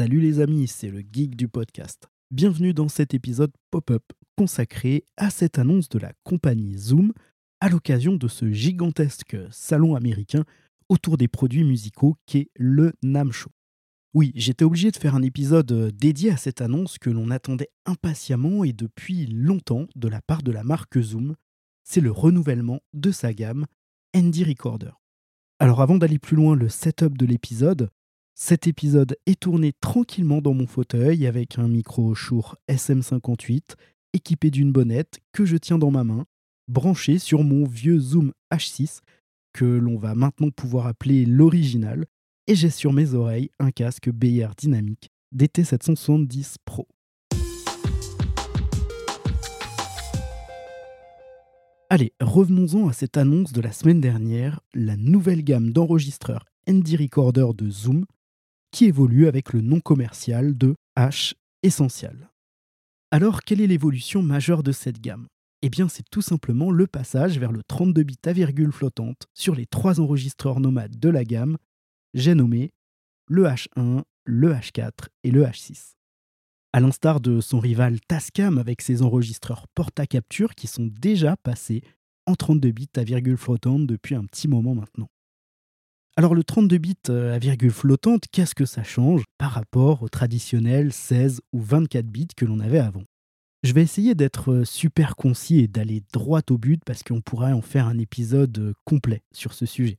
[0.00, 2.08] Salut les amis, c'est le geek du podcast.
[2.30, 4.02] Bienvenue dans cet épisode pop-up
[4.34, 7.12] consacré à cette annonce de la compagnie Zoom
[7.60, 10.46] à l'occasion de ce gigantesque salon américain
[10.88, 13.50] autour des produits musicaux qu'est le NAM Show.
[14.14, 18.64] Oui, j'étais obligé de faire un épisode dédié à cette annonce que l'on attendait impatiemment
[18.64, 21.34] et depuis longtemps de la part de la marque Zoom.
[21.84, 23.66] C'est le renouvellement de sa gamme
[24.16, 24.92] ND Recorder.
[25.58, 27.90] Alors avant d'aller plus loin le setup de l'épisode,
[28.34, 33.74] cet épisode est tourné tranquillement dans mon fauteuil avec un micro Shure SM58
[34.12, 36.26] équipé d'une bonnette que je tiens dans ma main,
[36.68, 39.00] branché sur mon vieux Zoom H6
[39.52, 42.06] que l'on va maintenant pouvoir appeler l'original,
[42.46, 46.86] et j'ai sur mes oreilles un casque BR dynamique DT770 Pro.
[51.88, 57.48] Allez, revenons-en à cette annonce de la semaine dernière, la nouvelle gamme d'enregistreurs ND Recorder
[57.54, 58.06] de Zoom
[58.70, 62.30] qui évolue avec le nom commercial de H Essential.
[63.10, 65.26] Alors, quelle est l'évolution majeure de cette gamme?
[65.62, 69.54] Eh bien, c'est tout simplement le passage vers le 32 bits à virgule flottante sur
[69.54, 71.58] les trois enregistreurs nomades de la gamme,
[72.14, 72.70] j'ai nommé
[73.28, 74.90] le H1, le H4
[75.22, 75.92] et le H6.
[76.72, 81.82] À l'instar de son rival Tascam avec ses enregistreurs porte-à-capture qui sont déjà passés
[82.26, 85.08] en 32 bits à virgule flottante depuis un petit moment maintenant.
[86.20, 90.10] Alors le 32 bits euh, à virgule flottante, qu'est-ce que ça change par rapport au
[90.10, 93.04] traditionnel 16 ou 24 bits que l'on avait avant?
[93.62, 97.54] Je vais essayer d'être euh, super concis et d'aller droit au but parce qu'on pourrait
[97.54, 99.96] en faire un épisode euh, complet sur ce sujet.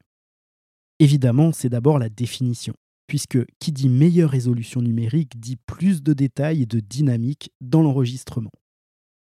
[0.99, 2.75] Évidemment, c'est d'abord la définition,
[3.07, 8.51] puisque qui dit meilleure résolution numérique dit plus de détails et de dynamique dans l'enregistrement.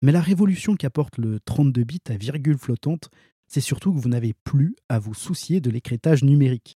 [0.04, 3.10] Mais la révolution qu'apporte le 32 bits à virgule flottante,
[3.48, 6.75] c'est surtout que vous n'avez plus à vous soucier de l'écrétage numérique.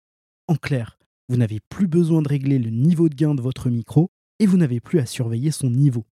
[0.50, 0.98] En clair,
[1.28, 4.58] vous n'avez plus besoin de régler le niveau de gain de votre micro et vous
[4.58, 6.08] n'avez plus à surveiller son niveau.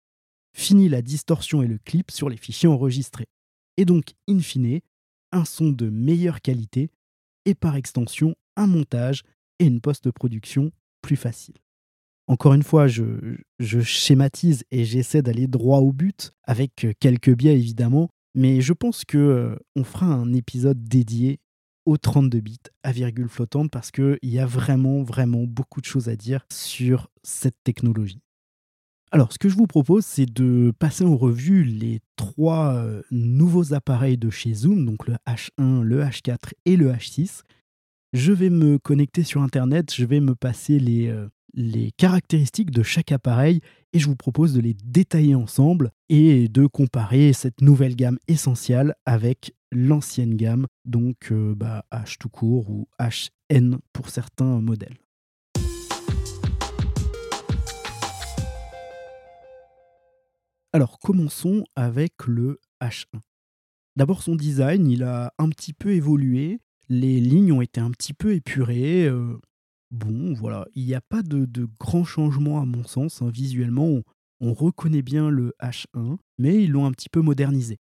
[0.52, 3.28] Fini la distorsion et le clip sur les fichiers enregistrés.
[3.76, 4.80] Et donc, in fine,
[5.30, 6.90] un son de meilleure qualité
[7.44, 9.22] et par extension un montage
[9.60, 11.54] et une post-production plus facile.
[12.26, 13.04] Encore une fois, je,
[13.60, 19.16] schématise et j'essaie d'aller droit au but, avec quelques biais évidemment, mais je pense que
[19.16, 21.38] euh, on fera un épisode dédié
[21.84, 26.08] aux 32 bits à virgule flottante parce qu'il y a vraiment, vraiment beaucoup de choses
[26.08, 28.20] à dire sur cette technologie.
[29.14, 33.72] Alors, ce que je vous propose, c'est de passer en revue les trois euh, nouveaux
[33.72, 37.42] appareils de chez Zoom, donc le H1, le H4 et le H6.
[38.12, 43.12] Je vais me connecter sur Internet, je vais me passer euh, les caractéristiques de chaque
[43.12, 43.60] appareil
[43.92, 48.94] et je vous propose de les détailler ensemble et de comparer cette nouvelle gamme essentielle
[49.06, 54.96] avec l'ancienne gamme, donc euh, bah, H tout court ou HN pour certains modèles.
[60.72, 63.20] Alors commençons avec le H1.
[63.96, 66.58] D'abord son design, il a un petit peu évolué,
[66.88, 69.38] les lignes ont été un petit peu épurées, euh,
[69.94, 73.22] bon, voilà, il n'y a pas de, grands changements à mon sens.
[73.22, 73.30] Hein.
[73.30, 74.02] Visuellement,
[74.40, 77.78] on, reconnaît bien le H1, mais ils l'ont un petit peu modernisé.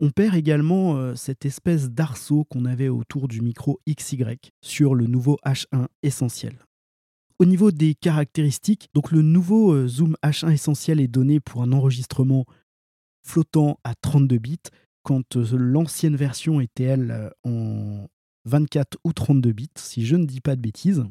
[0.00, 5.06] On perd également euh, cette espèce d'arceau qu'on avait autour du micro XY sur le
[5.06, 6.64] nouveau H1 essentiel.
[7.40, 11.72] Au niveau des caractéristiques, donc le nouveau euh, zoom H1 essentiel est donné pour un
[11.72, 12.46] enregistrement
[13.26, 14.58] flottant à 32 bits,
[15.02, 18.06] quand euh, l'ancienne version était elle en
[18.44, 21.04] 24 ou 32 bits, si je ne dis pas de bêtises.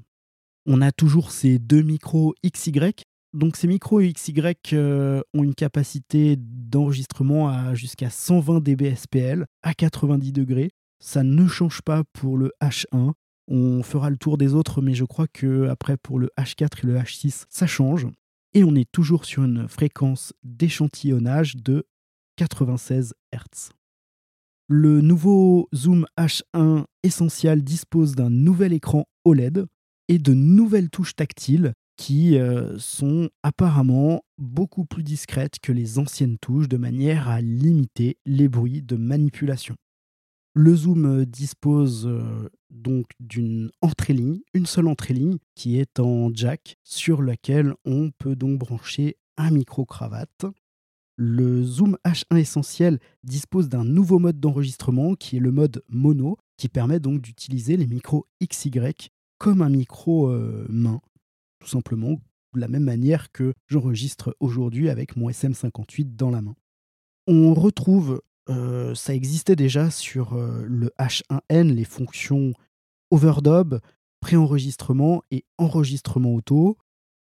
[0.66, 2.94] On a toujours ces deux micros XY.
[3.34, 4.42] Donc ces micros XY
[4.74, 10.72] euh, ont une capacité d'enregistrement à jusqu'à 120 dB SPL à 90 degrés.
[11.00, 13.14] Ça ne change pas pour le H1.
[13.50, 16.88] On fera le tour des autres, mais je crois que après pour le H4 et
[16.88, 18.08] le H6, ça change.
[18.54, 21.86] Et on est toujours sur une fréquence d'échantillonnage de
[22.38, 23.70] 96 Hz.
[24.70, 29.66] Le nouveau Zoom H1 Essential dispose d'un nouvel écran OLED
[30.10, 36.38] et de nouvelles touches tactiles qui euh, sont apparemment beaucoup plus discrètes que les anciennes
[36.38, 39.76] touches de manière à limiter les bruits de manipulation.
[40.54, 46.78] Le zoom euh, dispose euh, donc d'une entrée-ligne, une seule entrée-ligne qui est en jack
[46.84, 50.46] sur laquelle on peut donc brancher un micro-cravate.
[51.20, 56.70] Le Zoom H1 essentiel dispose d'un nouveau mode d'enregistrement qui est le mode mono qui
[56.70, 59.10] permet donc d'utiliser les micros XY
[59.40, 60.32] comme un micro
[60.70, 61.02] main,
[61.60, 62.20] tout simplement,
[62.54, 66.56] de la même manière que j'enregistre aujourd'hui avec mon SM58 dans la main.
[67.28, 72.54] On retrouve, euh, ça existait déjà sur euh, le H1N, les fonctions
[73.12, 73.80] overdub,
[74.22, 76.78] préenregistrement et enregistrement auto.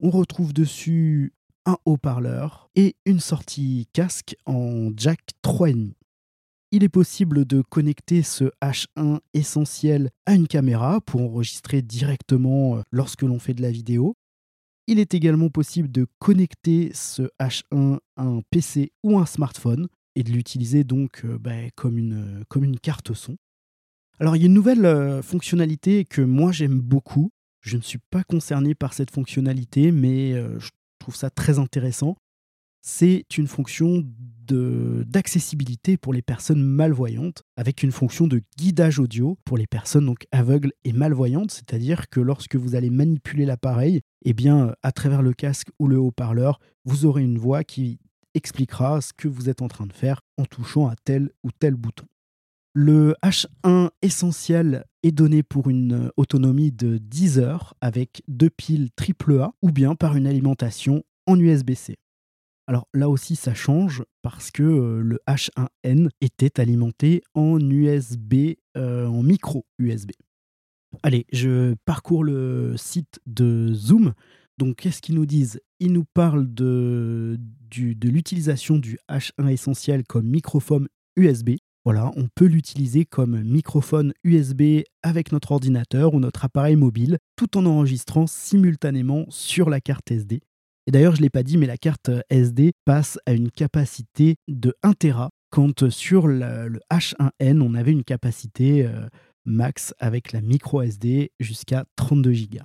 [0.00, 1.32] On retrouve dessus
[1.66, 5.92] un haut-parleur et une sortie casque en jack 3,5.
[6.70, 12.82] Il est possible de connecter ce H1 essentiel à une caméra pour enregistrer directement euh,
[12.90, 14.14] lorsque l'on fait de la vidéo.
[14.86, 20.22] Il est également possible de connecter ce H1 à un PC ou un smartphone et
[20.22, 23.38] de l'utiliser donc euh, bah, comme, une, comme une carte son.
[24.20, 27.30] Alors il y a une nouvelle euh, fonctionnalité que moi j'aime beaucoup.
[27.62, 32.16] Je ne suis pas concerné par cette fonctionnalité, mais je trouve ça très intéressant
[32.88, 34.02] c'est une fonction
[34.50, 40.26] d'accessibilité pour les personnes malvoyantes, avec une fonction de guidage audio pour les personnes donc
[40.32, 45.34] aveugles et malvoyantes, c'est-à-dire que lorsque vous allez manipuler l'appareil, eh bien, à travers le
[45.34, 47.98] casque ou le haut-parleur, vous aurez une voix qui
[48.32, 51.74] expliquera ce que vous êtes en train de faire en touchant à tel ou tel
[51.74, 52.06] bouton.
[52.72, 59.52] Le H1 essentiel est donné pour une autonomie de 10 heures avec deux piles AAA
[59.60, 61.96] ou bien par une alimentation en USB-C.
[62.68, 69.06] Alors là aussi, ça change parce que euh, le H1N était alimenté en USB, euh,
[69.06, 70.10] en micro USB.
[71.02, 74.12] Allez, je parcours le site de Zoom.
[74.58, 75.60] Donc, qu'est-ce qu'ils nous disent?
[75.80, 77.38] Ils nous parlent de,
[77.70, 81.52] de l'utilisation du H1 essentiel comme microphone USB.
[81.86, 87.56] Voilà, on peut l'utiliser comme microphone USB avec notre ordinateur ou notre appareil mobile, tout
[87.56, 90.42] en enregistrant simultanément sur la carte SD.
[90.88, 94.36] Et d'ailleurs, je ne l'ai pas dit, mais la carte SD passe à une capacité
[94.48, 99.06] de 1 Tera, quand sur le, H1N, on avait une capacité euh,
[99.44, 102.60] max avec la micro SD jusqu'à 32 Go.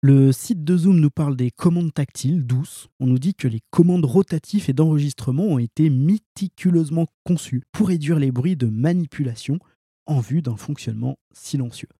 [0.00, 2.88] Le site de Zoom nous parle des commandes tactiles douces.
[2.98, 8.18] On nous dit que les commandes rotatives et d'enregistrement ont été méticuleusement conçues pour réduire
[8.18, 9.58] les bruits de manipulation
[10.06, 11.90] en vue d'un fonctionnement silencieux.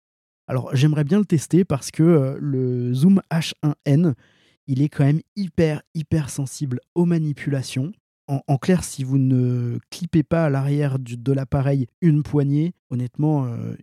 [0.47, 4.15] Alors j'aimerais bien le tester parce que euh, le Zoom H1N
[4.71, 7.93] il est quand même hyper, hyper sensible aux manipulations.
[8.29, 13.75] En, clair, si vous ne clippez pas à l'arrière de l'appareil une poignée, honnêtement, euh,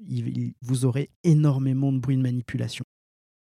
[0.61, 2.85] vous aurez énormément de bruit de manipulation.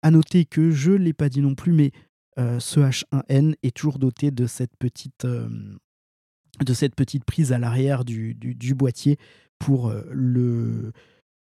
[0.02, 1.92] À noter que je ne l'ai pas dit non plus, mais
[2.38, 5.48] euh, ce H1N est toujours doté de cette petite, euh,
[6.62, 9.16] de cette petite prise à l'arrière du, du, boîtier
[9.58, 10.92] pour le,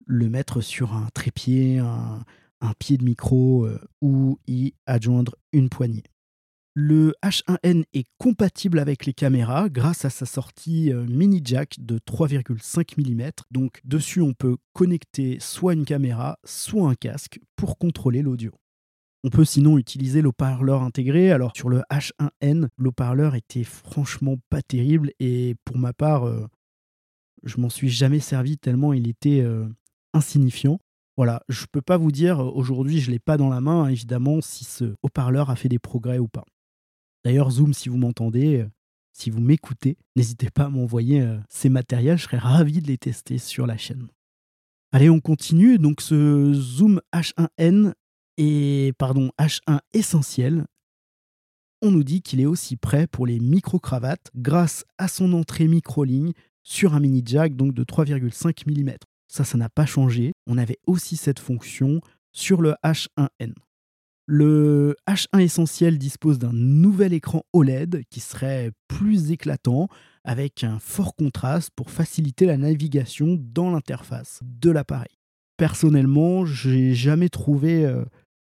[0.06, 2.24] le mettre sur un trépied, un,
[2.60, 6.04] un pied de micro euh, ou y adjoindre une poignée.
[6.74, 11.98] Le H1N est compatible avec les caméras grâce à sa sortie euh, mini jack de
[11.98, 13.30] 3,5 mm.
[13.50, 18.52] Donc dessus on peut connecter soit une caméra, soit un casque pour contrôler l'audio.
[19.24, 21.32] On peut sinon utiliser l'eau-parleur intégré.
[21.32, 26.46] Alors sur le H1N, l'eau-parleur était franchement pas terrible et pour ma part, euh,
[27.42, 29.44] je m'en suis jamais servi tellement il était
[30.12, 30.78] insignifiant.
[31.16, 33.84] Voilà, je ne peux pas vous dire aujourd'hui, je ne l'ai pas dans la main,
[33.84, 36.44] hein, évidemment, si ce haut-parleur a fait des progrès ou pas.
[37.24, 38.66] D'ailleurs, Zoom, si vous m'entendez,
[39.12, 43.38] si vous m'écoutez, n'hésitez pas à m'envoyer ces matériels, je serais ravi de les tester
[43.38, 44.08] sur la chaîne.
[44.92, 45.78] Allez, on continue.
[45.78, 47.94] Donc, ce Zoom H1N
[48.36, 50.66] et pardon, H1 essentiel,
[51.82, 56.32] on nous dit qu'il est aussi prêt pour les micro-cravates grâce à son entrée micro-ligne
[56.62, 58.96] sur un mini jack donc de 3,5 mm.
[59.28, 60.32] Ça, ça n'a pas changé.
[60.46, 62.00] On avait aussi cette fonction
[62.32, 63.54] sur le H1N.
[64.28, 69.88] Le H1 essentiel dispose d'un nouvel écran OLED qui serait plus éclatant
[70.24, 75.16] avec un fort contraste pour faciliter la navigation dans l'interface de l'appareil.
[75.56, 78.04] Personnellement, j'ai jamais trouvé euh,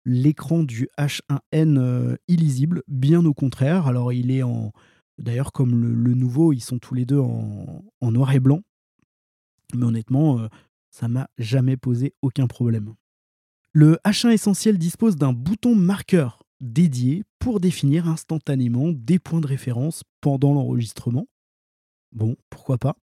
[0.06, 3.88] l'écran du H1N euh, illisible, bien au contraire.
[3.88, 4.72] Alors il est en
[5.20, 8.62] d'ailleurs comme le, nouveau, ils sont tous les deux en noir et blanc,
[9.76, 10.48] mais honnêtement, euh,
[10.90, 12.94] ça m'a jamais posé aucun problème.
[13.74, 20.04] Le H1 essentiel dispose d'un bouton marqueur dédié pour définir instantanément des points de référence
[20.22, 21.28] pendant l'enregistrement.
[22.12, 22.96] Bon, pourquoi pas.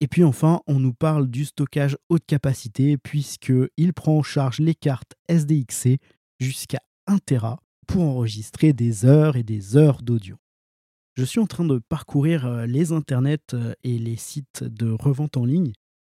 [0.00, 4.74] Et puis enfin, on nous parle du stockage haute capacité puisqu'il prend en charge les
[4.74, 5.98] cartes SDXC
[6.38, 10.36] jusqu'à 1 Tera pour enregistrer des heures et des heures d'audio.
[11.16, 15.36] Je suis en train de parcourir euh, les internets euh, et les sites de revente
[15.36, 15.72] en ligne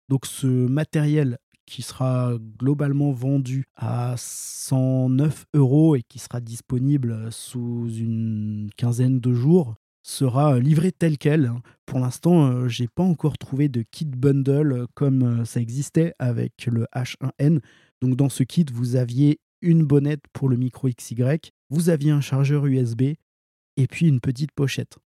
[0.08, 7.88] donc ce matériel qui sera globalement vendu à 109 euros et qui sera disponible sous
[7.88, 11.52] une quinzaine de jours sera livré tel quel.
[11.86, 16.66] Pour l'instant, euh, j'ai pas encore trouvé de kit bundle comme euh, ça existait avec
[16.66, 17.60] le H1N.
[18.00, 21.38] Donc dans ce kit, vous aviez une bonnette pour le micro XY,
[21.70, 23.02] vous aviez un chargeur USB
[23.76, 24.98] et puis une petite pochette.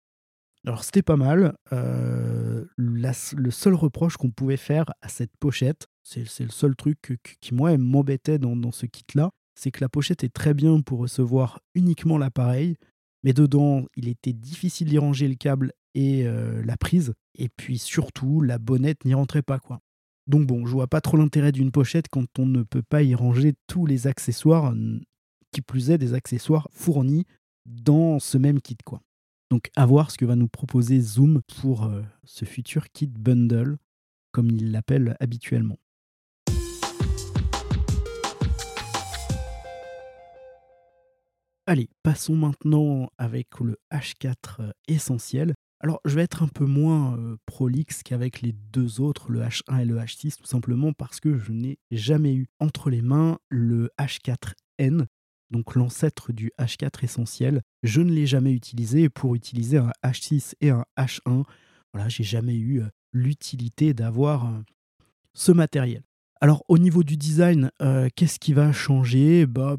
[0.66, 1.56] Alors c'était pas mal.
[1.73, 7.54] Euh, le seul reproche qu'on pouvait faire à cette pochette, c'est le seul truc qui
[7.54, 12.18] moi m'embêtait dans, ce kit-là, c'est que la pochette est très bien pour recevoir uniquement
[12.18, 12.76] l'appareil,
[13.23, 17.78] mais dedans, il était difficile d'y ranger le câble et euh, la prise, et puis
[17.78, 19.80] surtout, la bonnette n'y rentrait pas, quoi.
[20.26, 23.14] Donc bon, je vois pas trop l'intérêt d'une pochette quand on ne peut pas y
[23.14, 24.75] ranger tous les accessoires,
[25.52, 27.25] qui plus est des accessoires fournis
[27.64, 29.00] dans ce même kit, quoi.
[29.50, 33.76] Donc à voir ce que va nous proposer Zoom pour euh, ce futur kit bundle,
[34.32, 35.78] comme il l'appelle habituellement.
[41.68, 45.54] Allez, passons maintenant avec le H4 euh, essentiel.
[45.80, 49.80] Alors, je vais être un peu moins euh, prolixe qu'avec les deux autres, le H1
[49.80, 53.90] et le H6, tout simplement parce que je n'ai jamais eu entre les mains le
[53.98, 55.06] H4N,
[55.50, 57.62] donc l'ancêtre du H4 essentiel.
[57.82, 61.44] Je ne l'ai jamais utilisé pour utiliser un H6 et un H1.
[61.92, 64.52] Voilà, j'ai jamais eu euh, l'utilité d'avoir
[65.32, 66.02] ce matériel.
[66.40, 67.70] Alors au niveau du design,
[68.14, 69.46] qu'est-ce qui va changer?
[69.46, 69.78] Bah,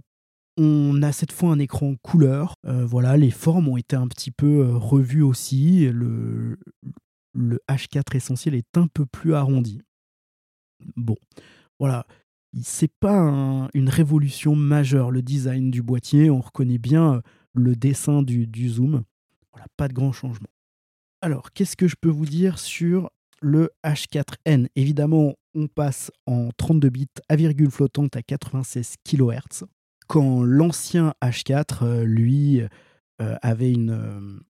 [0.57, 2.55] on a cette fois un écran couleur.
[2.65, 5.87] Euh, voilà, les formes ont été un petit peu euh, revues aussi.
[5.91, 6.57] Le
[7.69, 9.81] H4 essentiel est un peu plus arrondi.
[10.95, 11.15] Bon,
[11.79, 12.05] voilà.
[12.61, 16.29] C'est pas une révolution majeure le design du boîtier.
[16.29, 17.21] On reconnaît bien euh,
[17.53, 19.03] le dessin du, zoom.
[19.51, 20.49] Voilà, pas de grand changement.
[21.21, 23.09] Alors, qu'est-ce que je peux vous dire sur
[23.41, 29.65] le H4N Évidemment, on passe en 32 bits à virgule flottante à 96 kHz
[30.07, 34.41] quand l'ancien H4, euh, lui, euh, avait une,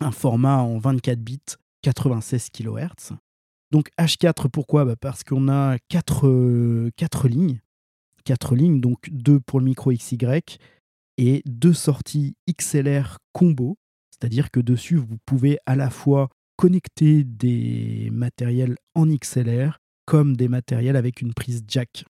[0.00, 1.40] un format en 24 bits,
[1.82, 3.16] 96 kHz.
[3.70, 4.84] Donc H4, pourquoi?
[4.84, 7.60] Bah, Parce qu'on a 4, 4 lignes,
[8.24, 10.18] 4 lignes, donc 2 pour le micro XY
[11.18, 13.78] et deux sorties XLR combo,
[14.10, 20.48] c'est-à-dire que dessus, vous pouvez à la fois connecter des matériels en XLR comme des
[20.48, 22.04] matériels avec une prise jack.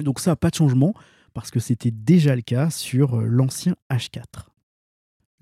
[0.00, 0.94] Donc ça, pas de changement
[1.34, 4.51] parce que c'était déjà le cas sur euh, l'ancien H4.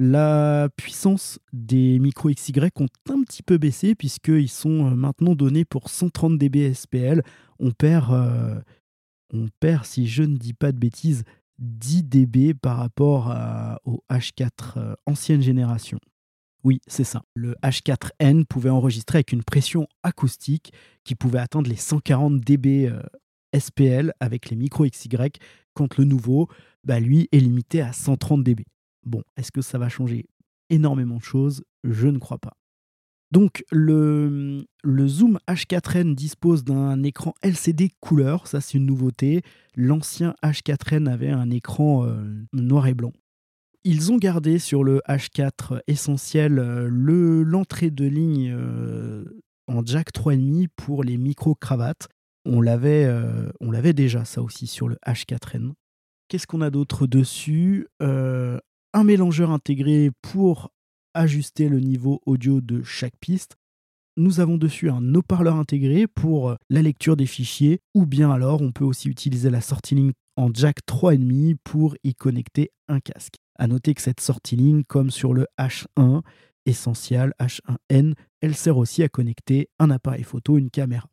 [0.02, 5.66] La puissance des micros XY ont un petit peu baissé puisqu'ils sont euh, maintenant donnés
[5.66, 7.23] pour 130 dB SPL.
[7.59, 8.59] On perd, euh,
[9.30, 11.25] on perd, si je ne dis pas de bêtises,
[11.59, 13.37] 10 dB par rapport
[13.85, 15.99] au H4 ancienne génération.
[16.64, 17.21] Oui, c'est ça.
[17.35, 20.73] Le H4N pouvait enregistrer avec une pression acoustique
[21.04, 22.90] qui pouvait atteindre les 140 dB
[23.54, 25.11] SPL avec les micros XY,
[25.75, 26.49] quand le nouveau,
[26.85, 28.64] bah, lui, est limité à 130 dB.
[29.11, 30.26] Bon, est-ce que ça va changer
[30.69, 31.64] énormément de choses?
[31.83, 32.52] Je ne crois pas.
[33.33, 39.43] Donc le, Zoom H4n dispose d'un écran LCD couleur, ça c'est une nouveauté.
[39.75, 43.12] L'ancien H4n avait un écran euh, noir et blanc.
[43.83, 49.25] Ils ont gardé sur le H4 essentiel euh, le l'entrée de ligne euh,
[49.67, 52.07] en jack 3,5 pour les micro-cravates
[52.47, 55.73] on l'avait, déjà ça aussi sur le H4n.
[56.29, 57.87] Qu'est-ce qu'on a d'autre dessus?
[58.92, 60.73] Un mélangeur intégré pour
[61.14, 63.56] ajuster le niveau audio de chaque piste.
[64.16, 68.73] Nous avons dessus un haut-parleur intégré pour la lecture des fichiers, ou bien alors on
[68.73, 73.37] peut aussi utiliser la sortie ligne en jack 3,5 pour y connecter un casque.
[73.61, 76.23] A noter que cette sortie ligne, comme sur le H1
[76.66, 81.09] essentiel H1N, elle sert aussi à connecter un appareil photo, une caméra.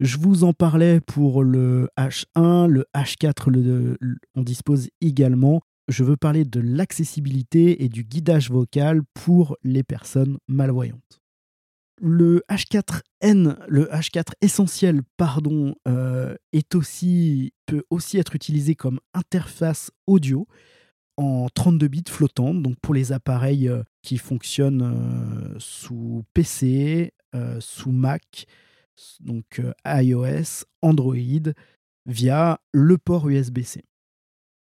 [0.00, 3.96] Je vous en parlais pour le H1, le H4,
[4.34, 5.62] on dispose également.
[5.88, 11.22] Je veux parler de l'accessibilité et du guidage vocal pour les personnes malvoyantes.
[11.98, 16.36] Le H4N, le H4 essentiel, pardon, euh,
[17.66, 20.46] peut aussi être utilisé comme interface audio
[21.16, 27.12] en 32 bits flottante, donc pour les appareils euh, qui fonctionnent euh, sous PC,
[27.60, 28.46] sous Mac,
[29.20, 31.52] donc iOS, Android,
[32.06, 33.84] via le port USB-C.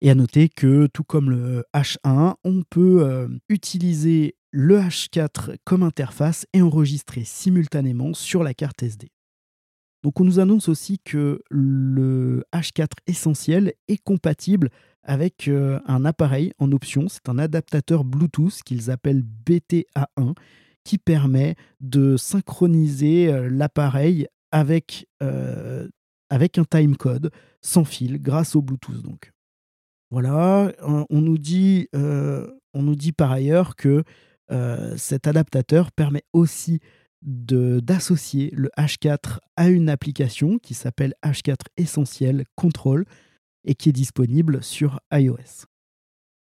[0.01, 5.83] Et à noter que, tout comme le H1, on peut euh, utiliser le H4 comme
[5.83, 9.11] interface et enregistrer simultanément sur la carte SD.
[10.03, 14.69] Donc on nous annonce aussi que le H4 essentiel est compatible
[15.03, 20.35] avec euh, un appareil en option, c'est un adaptateur Bluetooth qu'ils appellent BTA1
[20.83, 25.07] qui permet de synchroniser euh, l'appareil avec,
[26.29, 27.29] avec un timecode
[27.61, 29.03] sans fil grâce au Bluetooth.
[30.15, 34.05] Voilà, on nous dit, euh, on nous dit par ailleurs que
[34.95, 36.79] cet adaptateur permet aussi
[37.21, 43.03] d'associer le H4 à une application qui s'appelle H4 Essentiel Control
[43.65, 45.65] et qui est disponible sur iOS.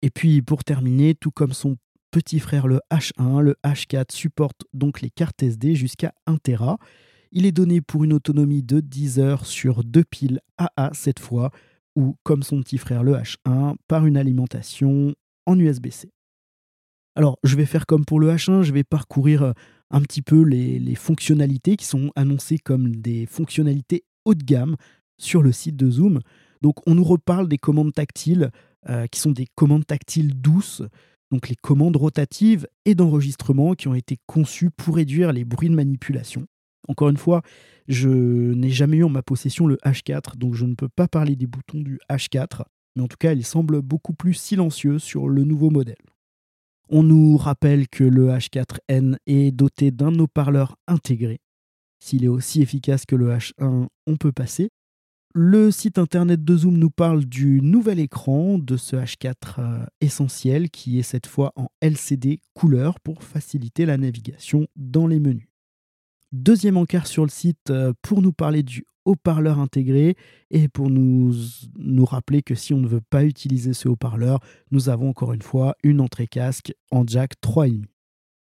[0.01, 1.77] Et puis pour terminer, tout comme son
[2.11, 6.79] petit frère le H1, le H4 supporte donc les cartes SD jusqu'à 1 Tera.
[7.33, 11.51] Il est donné pour une autonomie de 10 heures sur deux piles AA cette fois,
[11.99, 15.15] ou comme son petit frère le H1 par une alimentation
[15.47, 16.11] en USB-C.
[17.17, 19.53] Alors je vais faire comme pour le H1, je vais parcourir euh,
[19.91, 24.77] un petit peu les, fonctionnalités qui sont annoncées comme des fonctionnalités haut de gamme
[25.19, 26.21] sur le site de Zoom.
[26.63, 28.51] Donc on nous reparle des commandes tactiles
[28.89, 30.83] euh, qui sont des commandes tactiles douces,
[31.33, 35.75] donc les commandes rotatives et d'enregistrement qui ont été conçues pour réduire les bruits de
[35.75, 36.47] manipulation.
[36.89, 37.43] Encore une fois,
[37.87, 41.37] je n'ai jamais eu en ma possession le H4, donc je ne peux pas parler
[41.37, 42.63] des boutons du H4,
[42.97, 45.97] mais en tout cas, il semble beaucoup plus silencieux sur le nouveau modèle.
[46.91, 51.39] On nous rappelle que le H4N est doté d'un haut-parleur intégré.
[52.03, 54.71] S'il est aussi efficace que le H1, on peut passer.
[55.35, 60.71] Le site internet de Zoom nous parle du nouvel écran de ce H4 euh, essentiel
[60.71, 65.48] qui est cette fois en LCD couleur pour faciliter la navigation dans les menus.
[66.33, 70.15] Deuxième encart sur le site euh, pour nous parler du haut-parleur intégré
[70.51, 71.33] et pour nous,
[72.05, 75.75] rappeler que si on ne veut pas utiliser ce haut-parleur, nous avons encore une fois
[75.83, 77.85] une entrée casque en jack 3,5.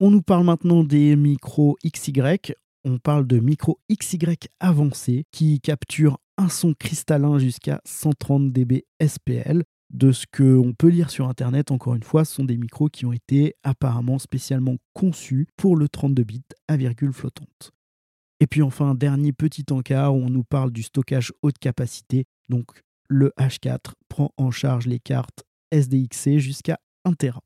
[0.02, 2.54] On nous parle maintenant des micros XY.
[2.84, 9.64] On parle de micro XY avancé qui capture un son cristallin jusqu'à 130 dB SPL
[9.94, 13.06] de ce qu'on peut lire sur Internet, encore une fois, ce sont des micros qui
[13.06, 17.72] ont été apparemment spécialement conçus pour le 32 bits à virgule flottante.
[18.40, 22.26] Et puis enfin, dernier petit encart où on nous parle du stockage haute capacité.
[22.50, 27.42] Donc le H4 prend en charge les cartes SDXC jusqu'à 1 Tera.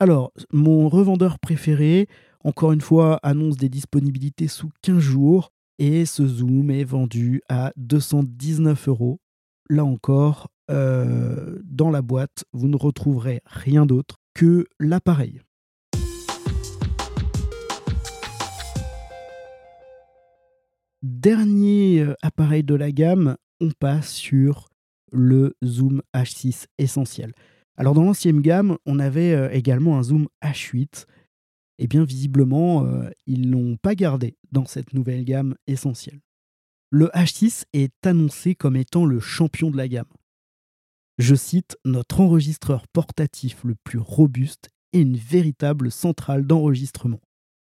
[0.00, 2.08] Alors, mon revendeur préféré,
[2.42, 7.72] encore une fois, annonce des disponibilités sous 15 jours et ce zoom est vendu à
[7.76, 9.20] 219 euros.
[9.70, 15.40] Là encore, euh, dans la boîte, vous ne retrouverez rien d'autre que l'appareil.
[21.02, 24.70] Dernier euh, appareil de la gamme, on passe sur
[25.12, 27.32] le Zoom H6 essentiel.
[27.76, 31.06] Alors dans l'ancienne gamme, on avait euh, également un Zoom H8.
[31.78, 32.86] Et eh bien visiblement,
[33.26, 36.20] ils l'ont pas gardé dans cette nouvelle gamme essentielle.
[36.90, 40.06] Le H6 est annoncé comme étant le champion de la gamme.
[41.18, 47.20] Je cite notre enregistreur portatif le plus robuste et une véritable centrale d'enregistrement.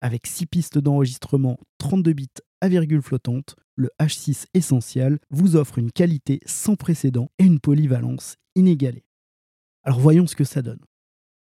[0.00, 2.28] Avec 6 pistes d'enregistrement 32 bits
[2.60, 8.36] à virgule flottante, le H6 Essential vous offre une qualité sans précédent et une polyvalence
[8.56, 9.04] inégalée.
[9.84, 10.82] Alors voyons ce que ça donne.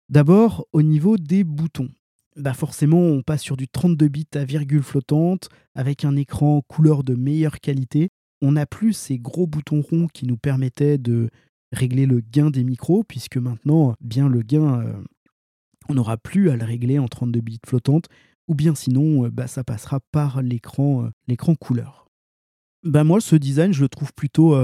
[0.09, 1.91] D'abord, au niveau des boutons.
[2.37, 7.05] Bah forcément, on passe sur du 32 bits à virgule flottante, avec un écran couleur
[7.05, 8.09] de meilleure qualité.
[8.41, 11.29] On n'a plus ces gros boutons ronds qui nous permettaient de
[11.75, 14.93] régler le gain des micros, puisque maintenant, bien le gain, euh,
[15.89, 18.07] on n'aura plus à le régler en 32 bits flottantes,
[18.49, 22.09] ou bien sinon, euh, bah, ça passera par l'écran euh, l'écran couleur.
[22.85, 24.55] Bah moi, ce design, je le trouve plutôt...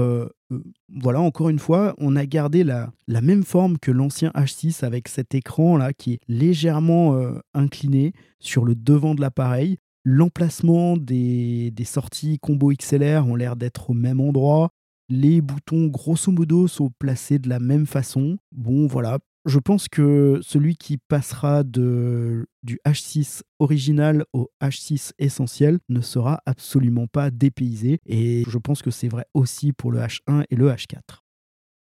[0.93, 5.33] voilà, encore une fois, on a gardé la, même forme que l'ancien H6 avec cet
[5.33, 7.19] écran là qui est légèrement
[7.55, 9.77] incliné sur le devant de l'appareil.
[10.03, 14.69] L'emplacement des, des, sorties combo XLR ont l'air d'être au même endroit.
[15.13, 18.37] Les boutons, grosso modo, sont placés de la même façon.
[18.53, 19.19] Bon, voilà.
[19.43, 26.41] Je pense que celui qui passera de, du H6 original au H6 essentiel ne sera
[26.45, 27.99] absolument pas dépaysé.
[28.05, 31.01] Et je pense que c'est vrai aussi pour le H1 et le H4.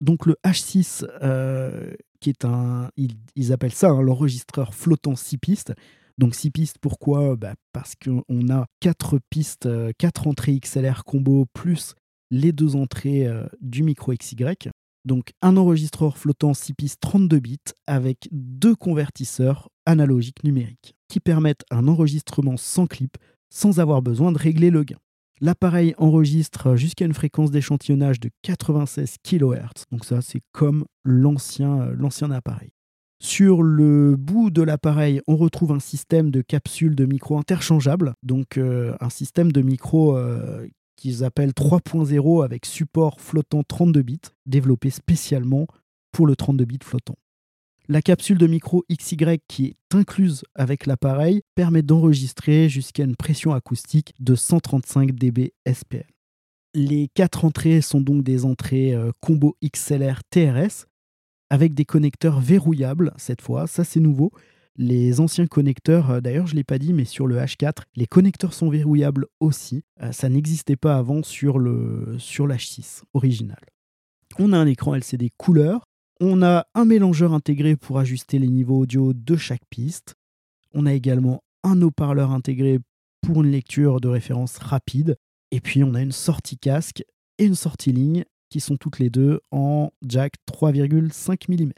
[0.01, 5.73] Donc le H6, euh, qui est un, ils, appellent ça hein, l'enregistreur flottant 6 pistes.
[6.19, 7.35] Donc 6 pistes, pourquoi?
[7.35, 11.95] Bah, Parce qu'on a 4 pistes, 4 entrées XLR combo plus
[12.31, 14.69] les deux entrées euh, du micro XY.
[15.05, 21.63] Donc un enregistreur flottant 6 pistes 32 bits avec deux convertisseurs analogiques numériques qui permettent
[21.69, 23.17] un enregistrement sans clip
[23.51, 24.97] sans avoir besoin de régler le gain.
[25.41, 29.83] L'appareil enregistre jusqu'à une fréquence d'échantillonnage de 96 kHz.
[29.91, 32.71] Donc ça c'est comme l'ancien euh, l'ancien appareil.
[33.21, 38.57] Sur le bout de l'appareil, on retrouve un système de capsules de micro interchangeables, donc
[38.57, 40.17] euh, un système de micro
[40.95, 45.67] qu'ils appellent 3.0 avec support flottant 32 bits, développé spécialement
[46.11, 47.17] pour le 32 bits flottant.
[47.87, 53.53] La capsule de micro XY qui est incluse avec l'appareil permet d'enregistrer jusqu'à une pression
[53.53, 56.07] acoustique de 135 dB SPL.
[56.73, 60.87] Les quatre entrées sont donc des entrées euh, combo XLR TRS
[61.51, 64.31] avec des connecteurs verrouillables cette fois, ça c'est nouveau,
[64.77, 68.07] les anciens connecteurs, euh, d'ailleurs je ne l'ai pas dit, mais sur le H4, les
[68.07, 69.83] connecteurs sont verrouillables aussi.
[70.01, 73.59] Euh, ça n'existait pas avant sur le sur l'H6 original.
[74.37, 75.85] On a un écran LCD couleur.
[76.19, 80.15] On a un mélangeur intégré pour ajuster les niveaux audio de chaque piste.
[80.73, 82.79] On a également un haut-parleur intégré
[83.21, 85.17] pour une lecture de référence rapide.
[85.51, 87.03] Et puis on a une sortie casque
[87.37, 91.71] et une sortie ligne qui sont toutes les deux en jack 3,5 mm.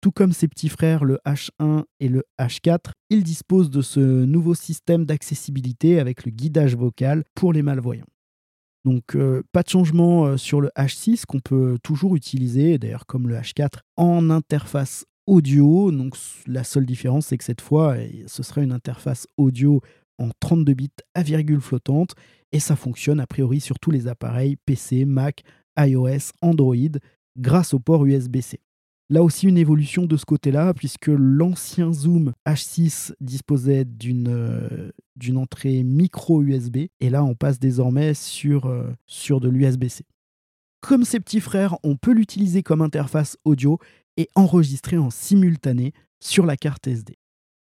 [0.00, 4.54] Tout comme ses petits frères, le H1 et le H4, il dispose de ce nouveau
[4.54, 8.06] système d'accessibilité avec le guidage vocal pour les malvoyants.
[8.84, 13.28] Donc euh, pas de changement euh, sur le H6 qu'on peut toujours utiliser, d'ailleurs comme
[13.28, 15.90] le H4, en interface audio.
[15.90, 19.80] Donc la seule différence c'est que cette fois ce serait une interface audio
[20.18, 22.14] en 32 bits à virgule flottante
[22.52, 25.42] et ça fonctionne a priori sur tous les appareils PC, Mac,
[25.78, 26.76] iOS, Android
[27.36, 28.60] grâce au port USB-C.
[29.08, 35.36] Là aussi une évolution de ce côté-là, puisque l'ancien Zoom H6 disposait d'une euh, d'une
[35.36, 38.90] entrée micro USB, et là on passe désormais sur, euh,
[39.40, 40.04] de l'USB-C.
[40.80, 43.78] Comme ses petits frères, on peut l'utiliser comme interface audio
[44.16, 47.16] et enregistrer en simultané sur la carte SD.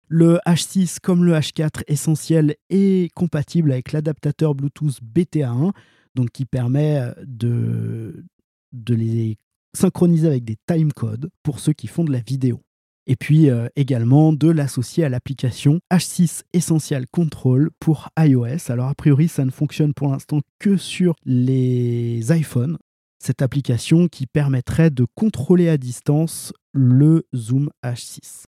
[0.08, 5.71] Le H6 comme le H4 essentiel est compatible avec l'adaptateur Bluetooth BTA1,
[6.13, 8.25] donc qui permet euh, de,
[8.73, 9.38] de les
[9.75, 12.62] synchronisé avec des timecodes pour ceux qui font de la vidéo.
[13.07, 18.69] Et puis euh, également de l'associer à l'application H6 Essential Control pour iOS.
[18.71, 22.77] Alors a priori ça ne fonctionne pour l'instant que sur les iPhones.
[23.19, 28.45] Cette application qui permettrait de contrôler à distance le Zoom H6.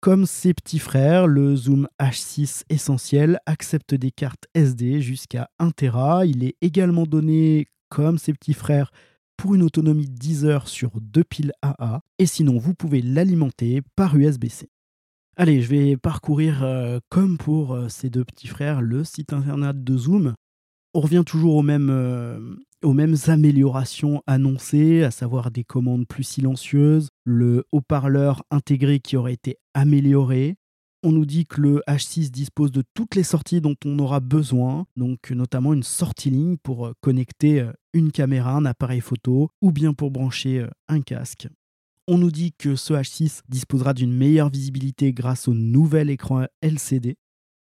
[0.00, 6.26] Comme ses petits frères, le Zoom H6 Essentiel accepte des cartes SD jusqu'à 1 Tera.
[6.26, 8.90] Il est également donné, comme ses petits frères,
[9.42, 13.82] pour une autonomie de 10 heures sur deux piles AA, et sinon vous pouvez l'alimenter
[13.96, 14.68] par USB-C.
[15.36, 19.82] Allez, je vais parcourir, euh, comme pour euh, ces deux petits frères, le site internet
[19.82, 20.34] de Zoom.
[20.94, 26.22] On revient toujours aux mêmes, euh, aux mêmes améliorations annoncées, à savoir des commandes plus
[26.22, 30.54] silencieuses, le haut-parleur intégré qui aurait été amélioré,
[31.02, 34.86] on nous dit que le H6 dispose de toutes les sorties dont on aura besoin,
[34.96, 39.72] donc notamment une sortie ligne pour euh, connecter euh, une caméra, un appareil photo ou
[39.72, 41.48] bien pour brancher euh, un casque.
[42.06, 47.16] On nous dit que ce H6 disposera d'une meilleure visibilité grâce au nouvel écran LCD.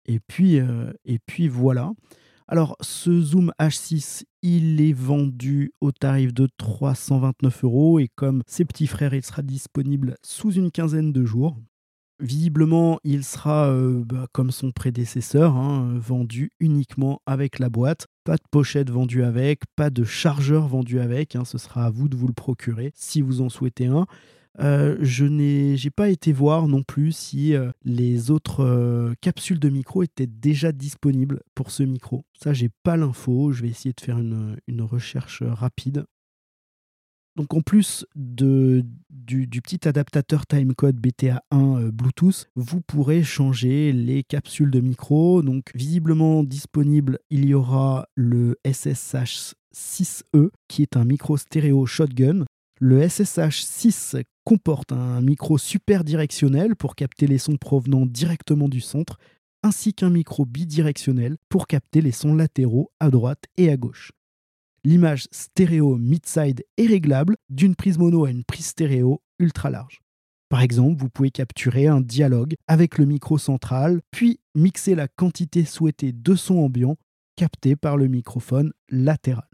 [0.06, 1.92] Et puis, et puis voilà.
[2.48, 8.64] Alors, ce Zoom H6, il est vendu au tarif de 329 euros et comme ses
[8.64, 11.56] petits frères, il sera disponible sous une quinzaine de jours.
[12.20, 18.06] Visiblement, il sera, euh, bah, comme son prédécesseur, hein, vendu uniquement avec la boîte.
[18.24, 21.34] Pas de pochette vendue avec, pas de chargeur vendu avec.
[21.34, 24.06] Hein, ce sera à vous de vous le procurer si vous en souhaitez un.
[24.58, 30.02] Euh, je n'ai pas été voir non plus si euh, les autres capsules de micro
[30.02, 32.26] étaient déjà disponibles pour ce micro.
[32.38, 33.52] Ça, j'ai pas l'info.
[33.52, 36.04] Je vais essayer de faire une recherche rapide.
[37.36, 38.84] Donc en plus du,
[39.62, 45.42] petit adaptateur timecode BTA1 euh, Bluetooth, vous pourrez changer les capsules de micro.
[45.42, 52.44] Donc visiblement disponible, il y aura le SSH 6E qui est un micro stéréo shotgun.
[52.80, 58.80] Le SSH 6 comporte un micro super directionnel pour capter les sons provenant directement du
[58.80, 59.18] centre,
[59.62, 64.12] ainsi qu'un micro bidirectionnel pour capter les sons latéraux à droite et à gauche
[64.84, 70.00] l'image stéréo mid-side est réglable d'une prise mono à une prise stéréo ultra large.
[70.48, 75.64] Par exemple, vous pouvez capturer un dialogue avec le micro central, puis mixer la quantité
[75.64, 76.96] souhaitée de son ambiant
[77.36, 79.48] capté par le microphone latéral.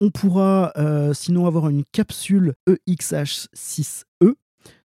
[0.00, 4.34] On pourra euh, sinon avoir une capsule EXH6E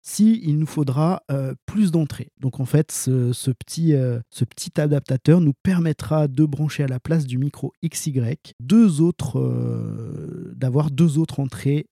[0.02, 2.32] si il nous faudra euh, plus d'entrées.
[2.40, 7.00] Donc en fait, ce, petit, euh, ce, petit, adaptateur nous permettra de brancher à la
[7.00, 8.22] place du micro XY
[8.62, 11.88] deux autres, euh, d'avoir deux autres entrées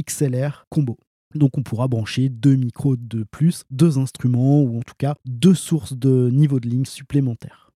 [0.00, 0.98] XLR combo.
[1.34, 5.54] Donc on pourra brancher deux micros de plus, deux instruments ou en tout cas deux
[5.54, 7.72] sources de niveau de ligne supplémentaires.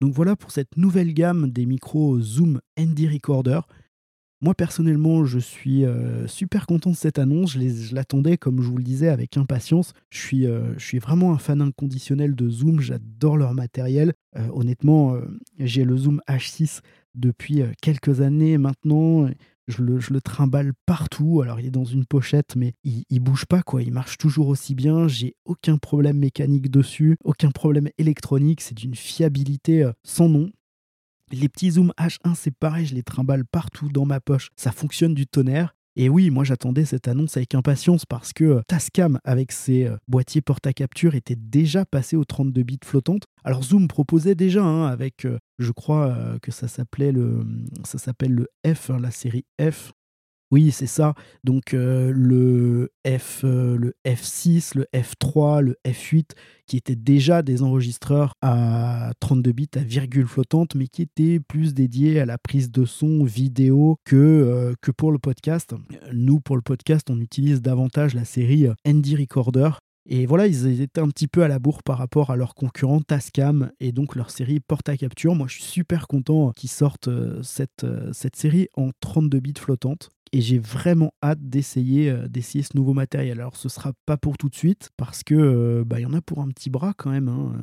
[0.00, 3.60] Donc voilà pour cette nouvelle gamme des micros Zoom ND Recorder
[4.42, 7.52] moi personnellement, je suis euh, super content de cette annonce.
[7.52, 9.94] Je l'attendais, comme je vous le disais, avec impatience.
[10.10, 12.80] Je suis, euh, je suis vraiment un fan inconditionnel de Zoom.
[12.80, 14.12] J'adore leur matériel.
[14.36, 15.16] Euh, honnêtement,
[15.58, 16.80] j'ai le Zoom H6
[17.14, 19.28] depuis quelques années maintenant.
[19.68, 21.40] Je le, je le, trimballe partout.
[21.42, 23.82] Alors, il est dans une pochette, mais il, il bouge pas, quoi.
[23.82, 25.08] Il marche toujours aussi bien.
[25.08, 28.60] J'ai aucun problème mécanique dessus, aucun problème électronique.
[28.60, 30.50] C'est d'une fiabilité sans nom.
[31.32, 34.50] Les petits Zoom H1, c'est pareil, je les trimballe partout dans ma poche.
[34.54, 35.74] Ça fonctionne du tonnerre.
[35.96, 39.96] Et oui, moi j'attendais cette annonce avec impatience parce que euh, Tascam, avec ses euh,
[40.06, 43.24] boîtiers porte-à-capture, était déjà passé aux 32 bits flottantes.
[43.42, 47.44] Alors Zoom proposait déjà, hein, avec, euh, je crois que ça s'appelait le,
[47.84, 49.92] ça s'appelle le F, hein, la série F.
[50.52, 51.14] Oui, c'est ça.
[51.42, 56.30] Donc le, F, le F6, le F3, le F8,
[56.66, 61.74] qui étaient déjà des enregistreurs à 32 bits à virgule flottante, mais qui étaient plus
[61.74, 65.74] dédiés à la prise de son vidéo que, pour le podcast.
[66.12, 69.70] Nous, pour le podcast, on utilise davantage la série ND Recorder,
[70.08, 73.00] et voilà, ils étaient un petit peu à la bourre par rapport à leurs concurrents
[73.00, 75.34] Tascam et donc leur série Porta Capture.
[75.34, 77.10] Moi, je suis super content qu'ils sortent
[77.42, 82.76] cette, cette série en 32 bits flottante et j'ai vraiment hâte d'essayer euh, d'essayer ce
[82.76, 83.40] nouveau matériel.
[83.40, 86.12] Alors ce sera pas pour tout de suite parce que euh, bah, il y en
[86.12, 87.28] a pour un petit bras quand même.
[87.28, 87.54] Hein.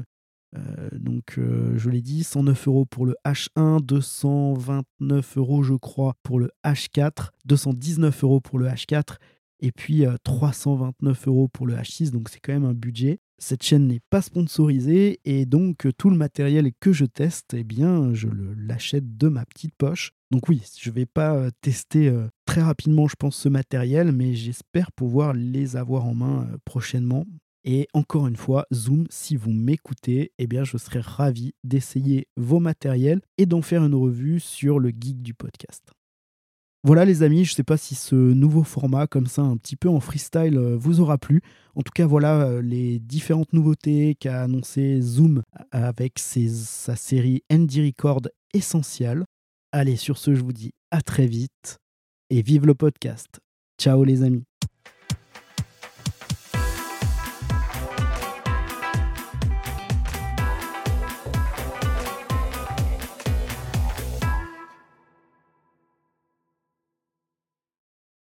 [0.55, 6.39] Euh, donc je l'ai dit, 109 euros pour le H1, 229 euros je crois pour
[6.39, 9.17] le H4, 219 euros pour le H4
[9.63, 12.11] et puis 329 euros pour le H6.
[12.11, 13.19] Donc c'est quand même un budget.
[13.39, 18.13] Cette chaîne n'est pas sponsorisée et donc tout le matériel que je teste, eh bien,
[18.13, 20.11] je l'achète de ma petite poche.
[20.31, 24.11] Donc oui, je ne vais pas euh, tester euh, très rapidement, je pense, ce matériel,
[24.11, 27.25] mais j'espère pouvoir les avoir en main euh, prochainement.
[27.65, 32.59] Et encore une fois, Zoom, si vous m'écoutez, eh bien, je serais ravi d'essayer vos
[32.59, 35.93] matériels et d'en faire une revue sur le geek du podcast.
[36.85, 39.77] Voilà les amis, je ne sais pas si ce nouveau format comme ça un petit
[39.77, 41.41] peu en freestyle vous aura plu.
[41.75, 48.23] En tout cas voilà les différentes nouveautés qu'a annoncé Zoom avec sa série ND Record
[48.53, 49.23] Essential.
[49.71, 51.77] Allez sur ce je vous dis à très vite
[52.29, 53.39] et vive le podcast.
[53.79, 54.43] Ciao les amis.